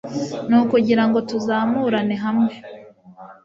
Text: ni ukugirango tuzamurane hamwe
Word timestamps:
ni 0.49 0.55
ukugirango 0.61 1.17
tuzamurane 1.29 2.15
hamwe 2.23 2.53